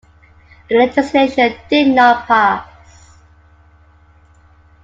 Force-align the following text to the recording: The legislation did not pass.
The 0.67 0.77
legislation 0.79 1.53
did 1.69 1.89
not 1.89 2.25
pass. 2.25 3.17